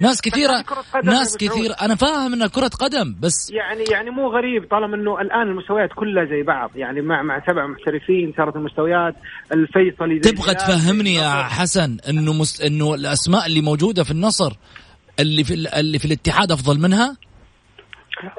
[0.00, 0.64] ناس كثيره
[1.04, 5.42] ناس كثير أنا فاهم انها كرة قدم بس يعني يعني مو غريب طالما إنه الآن
[5.42, 6.70] المستويات كلها زي بعض.
[6.76, 9.14] يعني مع مع سبع محترفين صارت المستويات
[9.52, 12.60] الفيصلي تبغى تفهمني يا حسن إنه مس...
[12.62, 14.52] إنه الأسماء اللي موجودة في النصر
[15.20, 17.16] اللي في اللي في الاتحاد أفضل منها؟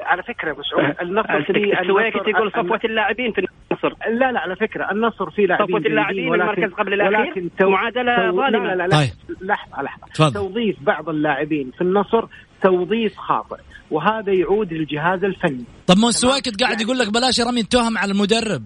[0.00, 0.66] على فكرة بس
[1.02, 3.40] النصر في السويكت يقول صفوة اللاعبين في
[3.72, 3.96] النصر.
[4.10, 7.70] لا لا على فكرة النصر في لاعبين صفوة اللاعبين المركز قبل الأخير؟ ولكن تو...
[7.70, 9.10] معادلة ظالمه لا لا لا طيب.
[9.40, 10.30] لحظة لحظة.
[10.30, 12.24] توظيف بعض اللاعبين في النصر
[12.62, 15.64] توظيف خاطئ وهذا يعود للجهاز الفني.
[15.86, 18.62] طب ما السويكت قاعد يقول لك بلاش رمي التهم على المدرب.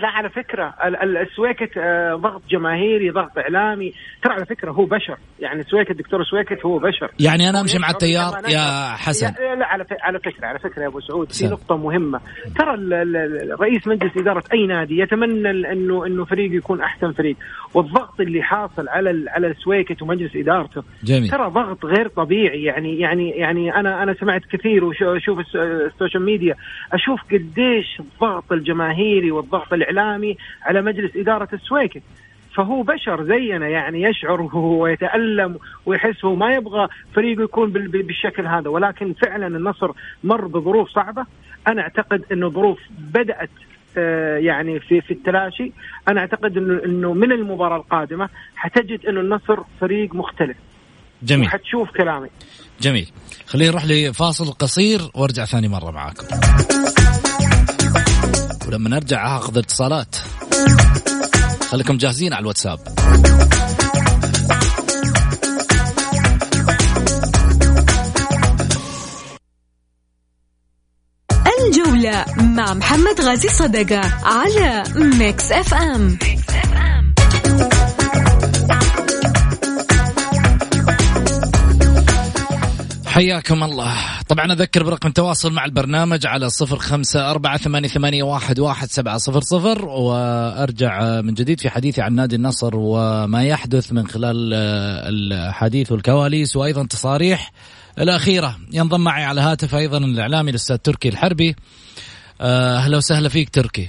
[0.00, 0.74] لا على فكرة
[1.22, 3.92] السويكت آه، ضغط جماهيري ضغط إعلامي.
[4.22, 5.16] ترى على فكرة هو بشر.
[5.40, 7.10] يعني سويكت دكتور سويكت هو بشر.
[7.20, 9.26] يعني أنا أمشي مع التيار يا حسن.
[9.58, 12.20] لا على على فكرة على فكرة يا أبو سعود في نقطة مهمة.
[12.58, 12.76] ترى
[13.60, 17.36] رئيس مجلس إدارة أي نادي يتمنى إنه إنه فريقه يكون أحسن فريق.
[17.74, 21.30] والضغط اللي حاصل على على السويكت ومجلس إدارته جميل.
[21.30, 22.62] ترى ضغط غير طبيعي.
[22.62, 26.54] يعني يعني يعني أنا أنا سمعت كثير واشوف ال social media.
[26.92, 32.02] أشوف قديش الضغط الجماهيري والضغط الاعلامي على مجلس إدارة السويكت
[32.56, 38.68] فهو بشر زينا يعني يشعر ويتألم ويحس هو ما يبغى فريقه يكون بالشكل هذا.
[38.68, 39.90] ولكن فعلا النصر
[40.24, 41.26] مر بظروف صعبة.
[41.68, 43.50] أنا أعتقد أنه ظروف بدأت
[43.98, 45.72] آه، يعني في في التلاشي.
[46.08, 50.56] أنا أعتقد انه إنه من المباراة القادمة حتجد إنه النصر فريق مختلف.
[51.22, 51.48] جميل.
[51.48, 52.28] حتشوف كلامي.
[52.80, 53.10] جميل.
[53.46, 56.26] خلينا نروح لفاصل قصير وارجع ثاني مرة معاكم.
[58.66, 60.16] ولما نرجع هاخذ اتصالات.
[61.70, 62.78] خليكم جاهزين على الواتساب.
[71.60, 76.18] الجولة مع محمد غازي صدقة على Mix FM.
[83.06, 84.09] حياكم الله.
[84.30, 89.40] طبعا أذكر برقم التواصل مع البرنامج على صفر خمسة أربعة ثمانية, واحد, واحد سبعة صفر
[89.40, 94.54] صفر وأرجع من جديد في حديثي عن نادي النصر وما يحدث من خلال
[95.32, 97.52] الحديث والكواليس وأيضا تصاريح
[97.98, 98.56] الأخيرة.
[98.72, 101.56] ينضم معي على هاتف أيضا الإعلامي الأستاذ تركي الحربي.
[102.40, 103.88] أهلا وسهلا فيك تركي.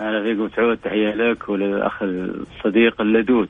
[0.00, 3.48] أهلا فيك أبو سعود تحية لك وللأخ الصديق اللدود.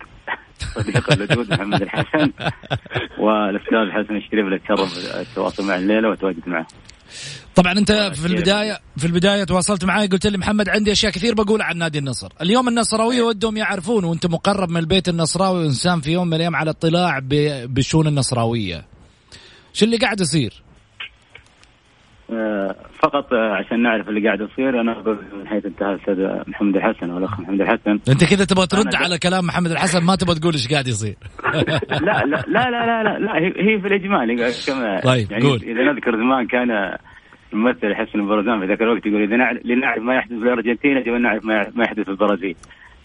[0.75, 2.33] صديق اللدود محمد الحسن
[3.25, 6.67] والأستاذ حسن الشريف اللي تشرف التواصل معه الليلة وتواجد معه.
[7.55, 11.67] طبعا أنت في البدايه في البداية تواصلت معي قلت لي محمد عندي أشياء كثير بقولها
[11.67, 16.27] عن نادي النصر، اليوم النصراويه ودهم يعرفون وأنت مقرب من البيت النصراوي وإنسان في يوم
[16.27, 17.19] من الأيام على اطلاع
[17.65, 18.85] بالشؤون النصراوية.
[19.73, 20.63] شو اللي قاعد يصير؟
[22.33, 27.11] آه، فقط آه، عشان نعرف اللي قاعد يصير أنا من حيث انتهى الأستاذ محمد الحسن
[27.11, 27.91] والاخ محمد الحسن.
[27.91, 31.17] أنت كذا تبغى ترد على كلام محمد الحسن ما تبغى تقول إيش قاعد يصير.
[32.07, 35.61] لا لا لا لا لا, لا هي في الإجمال كما طيب يعني قول.
[35.63, 36.97] إذا نذكر زمان كان
[37.53, 41.23] الممثل حسن البرزان في ذاك الوقت يقول إذا لنعرف ما يحدث في الأرجنتين يجب ان
[41.23, 42.57] نعرف ما يحدث في البرازيل.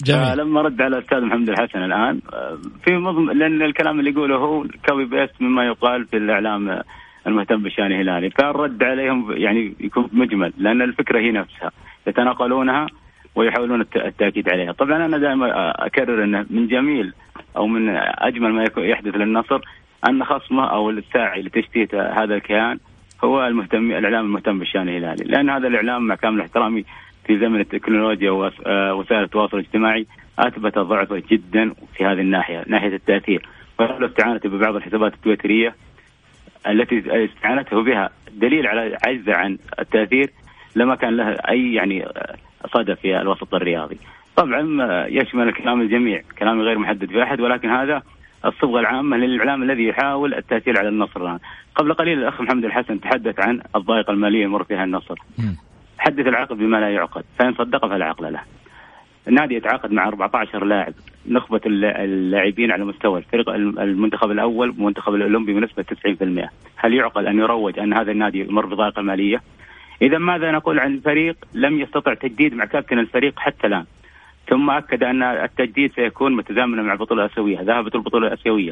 [0.03, 0.37] جميل.
[0.37, 4.65] لما رد على الأستاذ محمد الحسن الآن آه، في مضم لأن الكلام اللي يقوله هو
[4.89, 6.81] كوي بيست مما يقال في الإعلام
[7.27, 8.29] المهتم بالشأن الهلالي.
[8.29, 11.71] فالرد عليهم يعني يكون مجمل لأن الفكرة هي نفسها
[12.07, 12.87] يتناقلونها
[13.35, 14.71] ويحاولون التأكيد عليها.
[14.71, 17.13] طبعا أنا دائما أكرر انه من جميل
[17.57, 19.61] أو من أجمل ما يحدث للنصر
[20.09, 22.79] أن خصمه أو الساعي لتشتيت هذا الكيان
[23.23, 25.23] هو المهتم الإعلام المهتم بالشأن الهلالي.
[25.23, 26.85] لأن هذا الإعلام مع كامل احترامي
[27.25, 30.05] في زمن التكنولوجيا ووسائل التواصل الاجتماعي
[30.39, 33.45] أثبت ضعفه جدا في هذه الناحية ناحية التأثير.
[33.79, 35.75] ولو استعانته ببعض الحسابات التويترية
[36.67, 40.29] التي استعانته بها دليل على عجزه عن التأثير
[40.75, 42.05] لما كان له أي يعني
[42.73, 43.97] صدى في الوسط الرياضي.
[44.35, 44.61] طبعا
[45.07, 48.03] يشمل الكلام الجميع، كلامي غير محدد في أحد ولكن هذا
[48.45, 51.39] الصبغه العامه للإعلام الذي يحاول التأثير على النصر الآن.
[51.75, 55.15] قبل قليل الأخ محمد الحسن تحدث عن الضائقة المالية يمر فيها النصر.
[55.97, 58.41] حدث العقد بما لا يعقد، فإن صدق فلا عقل له.
[59.27, 60.93] النادي يتعاقد مع 14 لاعب
[61.27, 65.85] نخبة اللاعبين على مستوى الفريق المنتخب الأول والمنتخب الأولمبي بنسبة
[66.45, 69.41] 90% هل يعقل أن يروج أن هذا النادي يمر بضائقة مالية؟
[70.01, 73.85] إذا ماذا نقول عن فريق لم يستطع تجديد مع كابتن الفريق حتى الآن.
[74.49, 78.71] ثم أكد أن التجديد سيكون متزامنا مع البطولة الأسيوية ذهبت البطولة الأسيوية.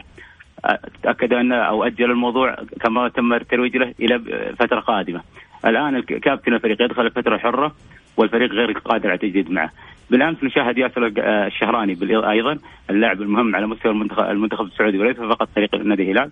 [1.04, 4.20] تاكد أن أو أجل الموضوع كما تم الترويج له إلى
[4.60, 5.22] فترة قادمة.
[5.66, 7.76] الآن كابتن الفريق يدخل فترة حرة
[8.18, 9.72] والفريق غير قادر على التجديد معه.
[10.10, 11.98] بالأمس نشاهد ياسر الشهراني
[12.30, 12.58] أيضا
[12.89, 16.32] اللاعب المهم على مستوى المنتخب, المنتخب السعودي وليس فقط فريق النادي الهلال.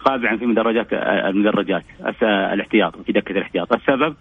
[0.00, 1.84] قابعا في مدرجات المدرجات.
[2.22, 3.72] الاحتياط في دكة الاحتياط.
[3.72, 4.16] السبب؟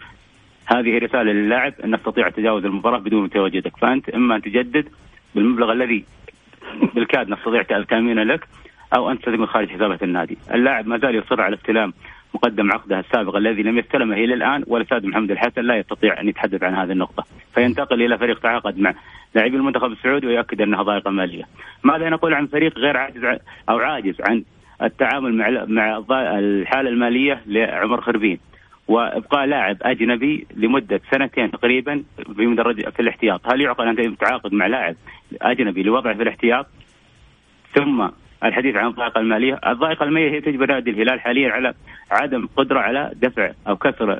[0.65, 4.89] هذه رسالة للاعب أن نستطيع تجاوز المباراة بدون تواجدك فأنت إما أن تجدد
[5.35, 6.05] بالمبلغ الذي
[6.95, 8.47] بالكاد نستطيع تأمينه لك
[8.95, 10.37] أو انت تكون خارج حسابات النادي.
[10.53, 11.93] اللاعب ما زال يصر على استلام
[12.33, 16.63] مقدم عقده السابق الذي لم يستلمه إلى الآن والأستاذ محمد الحسن لا يستطيع أن يتحدث
[16.63, 17.25] عن هذه النقطة.
[17.55, 18.93] فينتقل إلى فريق تعاقد مع
[19.35, 21.43] لاعبي المنتخب السعودي ويؤكد أنها ضائقة مالية.
[21.83, 24.43] ماذا نقول عن فريق غير عاجز أو عاجز عن
[24.81, 25.65] التعامل مع
[26.09, 28.39] مع الحالة المالية لعمر خربين؟
[28.87, 32.55] وإبقاء لاعب أجنبي لمدة سنتين تقريبا في
[32.91, 34.95] في الاحتياط، هل يعقل أن تعاقد مع لاعب
[35.41, 36.67] أجنبي لوضعه في الاحتياط؟
[37.73, 38.07] ثم
[38.43, 41.73] الحديث عن الضائقة المالية، الضائقة المالية هي تجبر نادي الهلال حاليا على
[42.11, 44.19] عدم قدرة على دفع أو كسر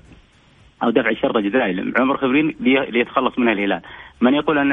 [0.84, 2.56] أو دفع الشرط الجزائي عمر خبرين
[2.90, 3.82] ليتخلص منها الهلال.
[4.22, 4.72] من يقول أن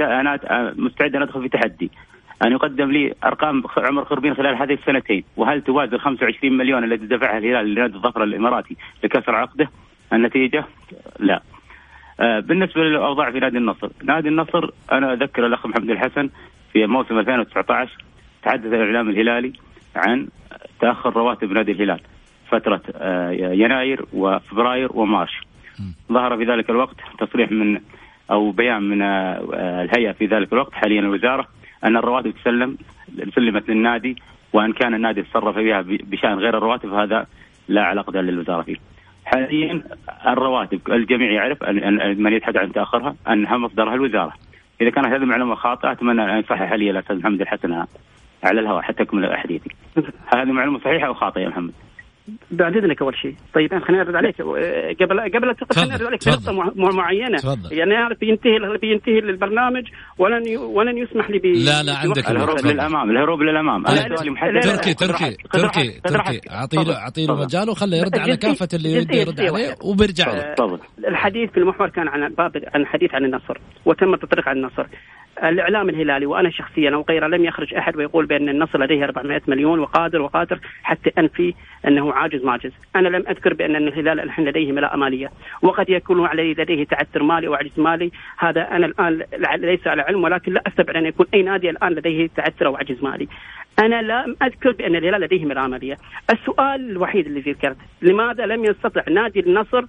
[0.00, 0.38] أنا
[0.76, 1.90] مستعد أن أدخل في تحدي
[2.46, 7.38] أن يقدم لي أرقام عمر خربين خلال هذه السنتين وهل توازن 25 مليون الذي دفعها
[7.38, 9.70] الهلال لنادي الظفر الإماراتي لكسر عقده؟
[10.12, 10.64] النتيجة
[11.18, 11.42] لا.
[12.20, 16.30] آه، بالنسبة للأوضاع في نادي النصر، نادي النصر أنا أذكر الأخ محمد الحسن
[16.72, 18.04] في موسم 2019
[18.44, 19.52] تحدث الإعلام الهلالي
[19.96, 20.28] عن
[20.80, 22.00] تأخر رواتب نادي الهلال
[22.48, 25.40] فترة آه، يناير وفبراير ومارش.
[26.12, 27.80] ظهر في ذلك الوقت تصريح من
[28.30, 31.46] أو بيان من آه، الهيئة في ذلك الوقت حاليا الوزارة
[31.84, 32.76] أن الرواتب تسلم
[33.34, 34.16] سلمت للنادي
[34.52, 37.26] وإن كان النادي تصرف فيها بشأن غير الرواتب هذا
[37.68, 38.76] لا علاقة للوزارة فيه.
[39.24, 39.82] حاليا
[40.26, 44.32] الرواتب الجميع يعرف أن من يتحدث عن تأخرها أنها مصدرها الوزارة.
[44.80, 47.84] إذا كانت هذه المعلومة خاطئة أتمنى أن يصحح لي الاستاذ محمد الحسن
[48.44, 49.70] على الهواء حتى اكمل حديثي.
[50.34, 51.72] هذه معلومة صحيحة أو خاطئه يا محمد؟
[52.50, 53.34] بعد اذنك أول شيء.
[53.54, 54.42] طيب خليني أرد عليك.
[55.02, 56.52] قبل قبل لا خليني أرد عليك في نقطة
[56.96, 57.38] معينة.
[57.38, 57.72] تفضل.
[57.72, 59.82] يعني اعرف بينتهي بينتهي البرنامج
[60.18, 63.86] ولن ولن يسمح لي لا لا عندك الهروب للأمام الهروب للأمام.
[63.86, 64.60] أنا سؤالي محدد.
[64.60, 66.40] تركي تركي تركي تركي.
[66.50, 70.54] أعطي له أعطي له مجال وخله يرد على كافة اللي يرد يرد عليه وبيرجع له.
[70.54, 70.78] تفضل
[71.08, 74.86] الحديث في المحور كان عن باب عن الحديث عن النصر وتم التطريق عن النصر.
[75.42, 79.78] الإعلام الهلالي وأنا شخصيا أو غيره لم يخرج أحد ويقول بأن النصر لديه 400 مليون
[79.78, 81.54] وقادر وقادر حتى انفي
[81.88, 85.30] أنه عاجز ماجز، أنا لم أذكر بأن الهلال الحين لديه ملاءه مالية
[85.62, 89.24] وقد يكون عليه لديه تعثر مالي أو عجز مالي، هذا أنا الآن
[89.56, 93.04] ليس على علم ولكن لا أستبعد أن يكون أي نادي الآن لديه تعثر أو عجز
[93.04, 93.28] مالي.
[93.78, 95.96] أنا لا أذكر بأن الهلال لديه ملاءه مالية،
[96.30, 99.84] السؤال الوحيد اللي ذكرت لماذا لم يستطع نادي النصر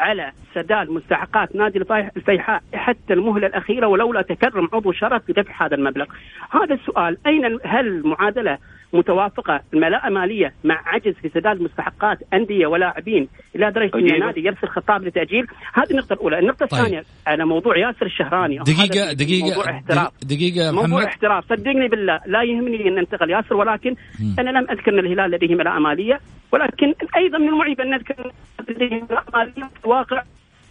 [0.00, 1.78] على سداد مستحقات نادي
[2.16, 6.06] الفيحاء حتى المهلة الأخيرة ولولا تكرم عضو شرف بدفع هذا المبلغ.
[6.50, 8.58] هذا السؤال أين هل المعادلة
[8.92, 14.68] متوافقة الملاءة مالية مع عجز في سداد مستحقات أندية ولاعبين إلى درجة ان النادي يرسل
[14.68, 16.80] خطاب لتأجيل هذه النقطة الأولى، النقطة طيب.
[16.80, 22.20] الثانية على موضوع ياسر الشهراني دقيقة دقيقة موضوع احتراف دقيقة محمد موضوع احتراف صدقني بالله
[22.26, 24.40] لا يهمني أن أنتقل ياسر ولكن م.
[24.40, 26.20] أنا لم أذكر أن الهلال لديه ملاءة مالية
[26.52, 28.32] ولكن أيضا من المعيب أن نذكر
[28.68, 30.22] لديه ملاءة مالية واقع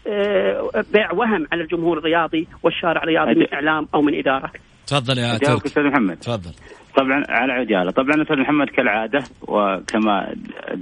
[0.07, 4.51] آه، بيع وهم على الجمهور الرياضي والشارع الرياضي من إعلام أو من إدارة.
[4.87, 6.17] تفضل يا أستاذ محمد.
[6.17, 6.51] تفضل.
[6.99, 10.35] طبعا على عجالة، طبعا أستاذ محمد كالعادة وكما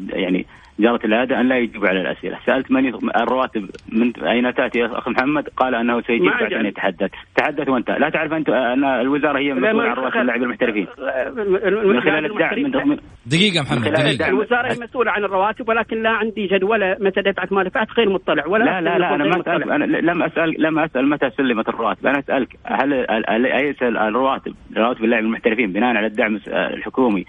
[0.10, 0.46] يعني
[0.80, 5.08] جرت العادة أن لا يجيب على الأسئلة، سألت من الرواتب من أين تأتي يا اخ
[5.10, 9.54] محمد؟ قال أنه سيجيب بعد أن يتحدث، تحدث وانت، لا تعرف أنت أن الوزارة هي
[9.54, 10.88] مسؤوله عن رواتب اللاعبين المحترفين.
[11.86, 14.28] من خلال الدعم من دقيقة محمد دقيقة.
[14.28, 18.48] الوزارة هي مسؤوله عن الرواتب ولكن لا عندي جدوله متى دفعت ما دفعت غير مطلع
[18.48, 22.08] ولا لا لا لا أنا ما اسال أنا لم اسال لم أسأل متى سلمت الرواتب،
[22.08, 22.94] أنا أسألك هل
[23.30, 27.26] اليس الرواتب رواتب اللاعبين المحترفين بناء على الدعم الحكومي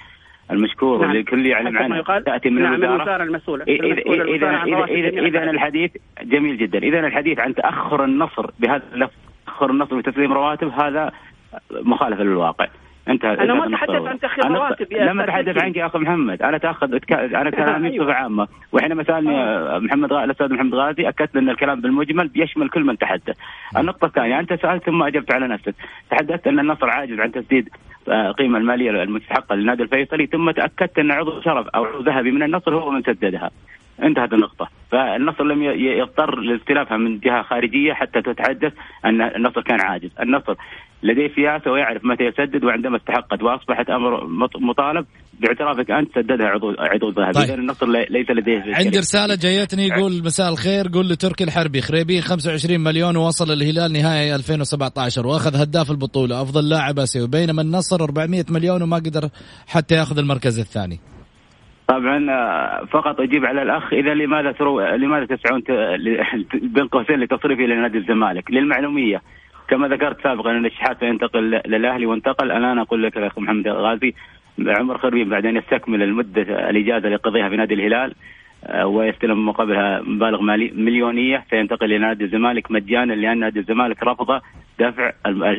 [0.50, 1.10] المشكور نعم.
[1.10, 2.96] والكل يعلم عنه تأتي من نعم الوزارة.
[2.96, 3.64] الوزاره المسؤولة.
[3.64, 5.90] اذا اذا اذا اذا الحديث
[6.22, 6.78] جميل جدا.
[6.78, 9.14] إذا الحديث عن تأخر النصر بهذا اللفظ
[9.46, 11.12] تأخر النصر بتسليم رواتب هذا
[11.70, 12.66] مخالفة للواقع.
[13.08, 16.98] أنت أنا ما أتحدث عن تأخير رواتب لما أتحدث عنك يا أخي محمد أنا تأخذ
[17.12, 18.48] أنا كلامي بصفة عامة.
[18.72, 19.78] وحينما سالني آه.
[19.78, 20.24] محمد غ...
[20.24, 23.36] الأستاذ محمد غازي أكدت أن الكلام بالمجمل بيشمل كل من تحدث.
[23.76, 25.74] النقطة الثانية أنت سألت ثم أجبت على نفسك.
[26.10, 27.68] تحدثت أن النصر عاجز عن تسديد
[28.10, 32.74] القيمة المالية المستحقه للنادي الفيصلي ثم تأكدت أن عضو شرف أو عضو ذهبي من النصر
[32.74, 33.50] هو من سددها.
[34.02, 34.68] انتهت النقطة.
[34.90, 35.62] فالنصر لم
[36.00, 38.72] يضطر لاستلافها من جهة خارجية حتى تتحدث
[39.04, 40.10] أن النصر كان عاجز.
[40.20, 40.54] النصر
[41.02, 44.26] لديه سياسة ويعرف متى يسدد وعندما استحقت وأصبحت أمر
[44.60, 45.06] مطالب
[45.40, 47.32] باعترافك أنت سددها عضو عضو ذهبي.
[47.32, 47.58] طيب.
[47.58, 53.16] النصر ليس لديه عندي رسالة جايتني يقول مساء الخير قول لتركي الحربي خريبين 25 مليون
[53.16, 58.96] ووصل الهلال نهائي 2017 وأخذ هداف البطولة أفضل لاعب آسيوي بينما النصر 400 مليون وما
[58.96, 59.28] قدر
[59.66, 61.00] حتى يأخذ المركز الثاني.
[61.88, 65.62] طبعا آه، فقط أجيب على الأخ إذا لماذا ترو لماذا تسعون
[66.74, 69.22] بين قوسين لتصريفه إلى نادي الزمالك؟ للمعلومية.
[69.68, 72.52] كما ذكرت سابقا أن الشحات سينتقل للأهلي وانتقل.
[72.52, 74.14] الآن أقول لك أخي محمد غازي
[74.66, 78.14] عمر خربين بعد ان يستكمل المدة الإجازة اللي يقضيها في نادي الهلال.
[78.84, 84.40] ويستلم مقابلها مبالغ مالي مليونية سينتقل إلى نادي الزمالك مجانا لأن نادي الزمالك رفض
[84.80, 85.12] دفع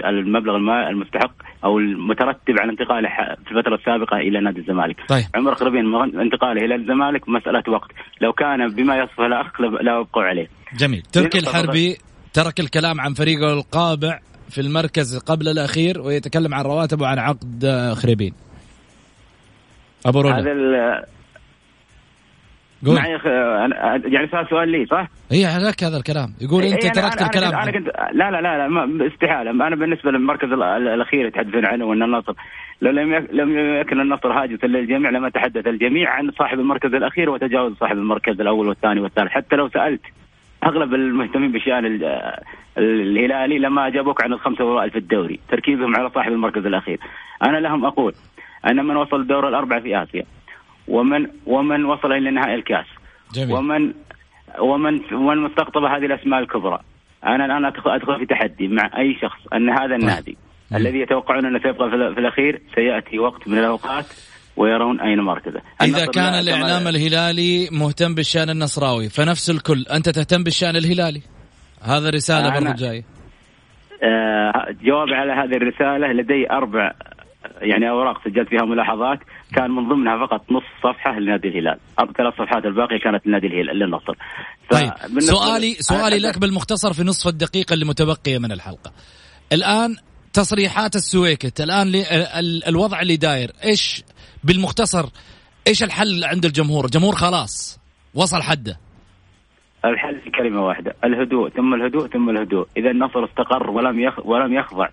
[0.09, 0.55] المبلغ
[0.89, 1.31] المستحق
[1.63, 3.09] أو المترتب على انتقاله
[3.45, 4.95] في الفترة السابقة إلى نادي الزمالك.
[5.07, 5.23] طيب.
[5.35, 7.91] عمر خربين انتقاله إلى الزمالك مسألة وقت،
[8.21, 10.47] لو كان بما يصفه الاخ لا ابقوا عليه.
[10.77, 11.97] جميل، تركي الحربي
[12.33, 14.19] ترك الكلام عن فريقه القابع
[14.49, 18.33] في المركز قبل الأخير ويتكلم عن رواتب وعن عقد خريبين.
[20.05, 21.05] أبو رولا هذا
[22.85, 22.95] قول.
[22.95, 23.11] معي
[24.05, 26.29] يعني صار سؤال لي صح؟ اي لك هذا الكلام.
[26.41, 27.55] يقول أنت يعني تركت أنا الكلام.
[27.55, 29.51] أنا كنت لا لا لا لا استحالة.
[29.51, 32.33] أنا بالنسبة للمركز الأخير يتحدثون عنه وإن النصر
[32.81, 37.73] لو لم لم يكن النصر هاجسا للجميع لما تحدث الجميع عن صاحب المركز الأخير وتجاوز
[37.73, 39.29] صاحب المركز الأول والثاني والثالث.
[39.29, 40.01] حتى لو سألت
[40.63, 41.99] أغلب المهتمين بشأن
[42.77, 46.99] الهلالي لما أجابوك عن الخمسة الاوائل في الدوري تركيزهم على صاحب المركز الأخير.
[47.43, 48.13] أنا لهم أقول
[48.69, 50.23] أن من وصل الدور الأربعة في آسيا
[50.89, 52.85] ومن ومن وصل إلى نهائي الكاس
[53.33, 53.55] جميل.
[53.55, 53.93] ومن
[54.59, 56.79] ومن ومن مستقطب هذه الأسماء الكبرى
[57.23, 59.99] أنا الآن ادخل في تحدي مع أي شخص أن هذا طيب.
[59.99, 60.37] النادي
[60.75, 64.05] الذي يتوقعون أنه سيبقى في الأخير سيأتي وقت من الأوقات
[64.57, 65.61] ويرون أين مركزه.
[65.81, 71.21] إذا كان الإعلام الهلالي مهتم بالشأن النصراوي فنفس الكل أنت تهتم بالشأن الهلالي.
[71.83, 73.03] هذا رسالة برضو جاي.
[74.03, 76.91] آه جواب على هذه الرسالة لدي أربع
[77.61, 79.19] يعني أوراق سجلت فيها ملاحظات
[79.55, 81.79] كان من ضمنها فقط نص صفحة لنادي الهلال.
[82.17, 83.79] ثلاث صفحات الباقيه كانت لنادي الهلال.
[83.79, 84.13] للنصر
[84.71, 88.91] طيب سؤالي سؤالي لك بالمختصر في نصف الدقيقة اللي متبقية من الحلقة.
[89.53, 89.95] الآن
[90.33, 91.61] تصريحات السويكت.
[91.61, 91.91] الآن
[92.67, 93.51] الوضع اللي داير.
[93.63, 94.03] إيش
[94.43, 95.05] بالمختصر
[95.67, 97.79] إيش الحل عند الجمهور؟ الجمهور خلاص
[98.13, 98.79] وصل حده.
[99.85, 102.67] الحل في كلمة واحدة الهدوء ثم الهدوء ثم الهدوء.
[102.77, 104.87] إذا النصر استقر ولم يخ ولم يخضع.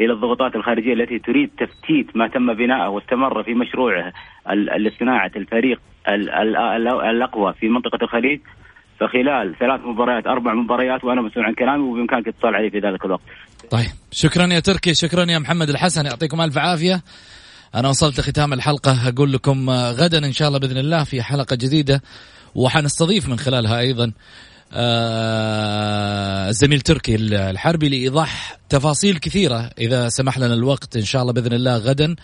[0.00, 4.12] إلى الضغوطات الخارجية التي تريد تفتيت ما تم بناءه واستمر في مشروعه
[4.78, 5.80] لصناعة الفريق
[7.10, 8.40] الأقوى في منطقة الخليج
[9.00, 13.22] فخلال ثلاث مباريات أربع مباريات وأنا مسؤول عن كلامي وبإمكانك الاتصال علي في ذلك الوقت.
[13.70, 17.02] طيب شكرا يا تركي شكرا يا محمد الحسن يعطيكم ألف عافية.
[17.74, 22.02] أنا وصلت ختام الحلقة أقول لكم غدا إن شاء الله بإذن الله في حلقة جديدة
[22.54, 24.12] وحنستضيف من خلالها أيضا
[26.48, 29.70] الزميل آه، تركي الحربي لإيضاح تفاصيل كثيرة.
[29.78, 32.16] إذا سمح لنا الوقت إن شاء الله بإذن الله غدا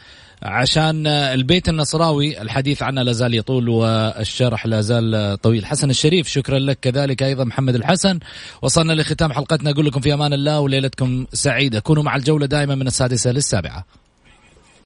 [0.43, 5.67] عشان البيت النصراوي الحديث عنه لا زال يطول والشرح لا زال طويل.
[5.67, 6.79] حسن الشريف شكرا لك.
[6.81, 8.19] كذلك أيضا محمد الحسن.
[8.63, 9.71] وصلنا لختام حلقتنا.
[9.71, 11.81] أقول لكم في أمان الله وليلتكم سعيدة.
[11.81, 13.85] كونوا مع الجولة دائما من السادسة للسابعة.